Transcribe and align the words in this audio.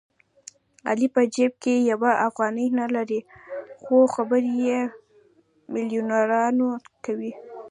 علي 0.89 1.07
په 1.15 1.21
جېب 1.33 1.53
کې 1.63 1.73
یوه 1.91 2.11
افغانۍ 2.27 2.67
نه 2.79 2.85
لري 2.95 3.19
خو 3.83 3.97
خبرې 4.15 4.43
د 4.87 4.91
مېلیونرانو 5.73 6.69
کوي. 7.05 7.31